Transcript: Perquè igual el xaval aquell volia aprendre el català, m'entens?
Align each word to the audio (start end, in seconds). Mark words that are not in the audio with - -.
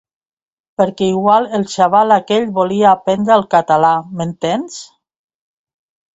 Perquè 0.81 1.09
igual 1.11 1.45
el 1.57 1.65
xaval 1.73 2.13
aquell 2.15 2.47
volia 2.57 2.89
aprendre 3.01 3.37
el 3.37 3.45
català, 3.53 3.93
m'entens? 4.19 4.81